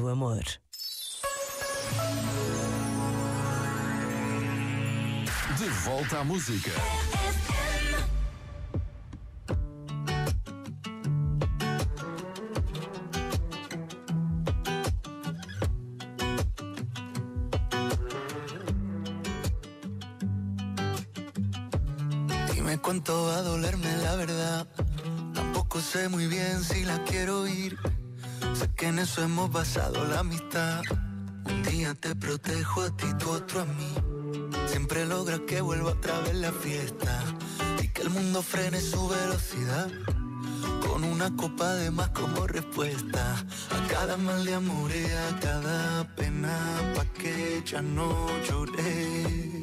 [0.00, 0.42] O amor.
[5.58, 6.70] De volta à música.
[22.54, 24.66] Dime cuánto va a dolerme la verdad.
[25.34, 27.91] Tampoco sé muy bien si la quiero oír.
[28.76, 30.82] Que en eso hemos basado la amistad.
[31.44, 33.94] Un día te protejo a ti, tú otro a mí.
[34.66, 37.22] Siempre logra que vuelva otra vez la fiesta.
[37.80, 39.88] Y que el mundo frene su velocidad.
[40.86, 43.36] Con una copa de más como respuesta.
[43.70, 46.58] A cada mal de amor y a cada pena.
[46.96, 49.62] Pa' que ya no lloré.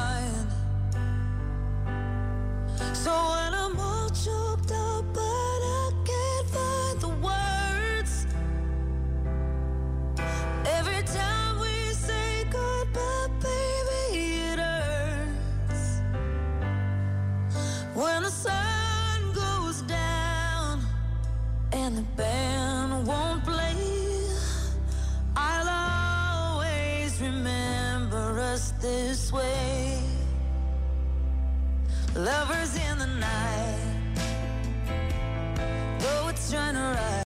[29.11, 29.50] This way.